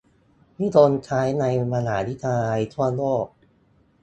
[0.61, 3.25] นิยมใช้ในมหาวิทยาลัยทั่วโลก